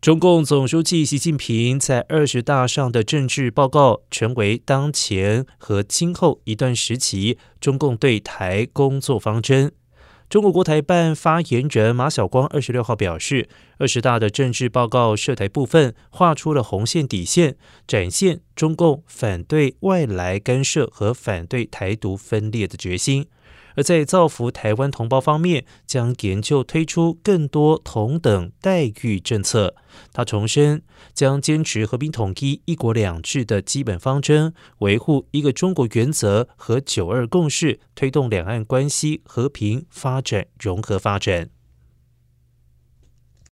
[0.00, 9.72] 中共总书记习近平在二十大上的政治报告，成为当前和今后一段时期中共对台工作方针。
[10.30, 13.48] 中国国台办发言人马晓光二十六号表示，
[13.78, 17.56] 二十大的政治报告涉台部分画出了红线底线，
[17.88, 23.26] 展现中共反对外来干涉和反对台独分裂的决心。
[23.74, 29.76] 而在造福台湾同胞方面，将研究推出更多同等待遇政策。
[30.12, 30.82] 他重申，
[31.14, 41.50] 将坚持和平统一、一国两制的基本方针，维护一个中国原则和九二共识，推动两岸关系和平发展、融合发展。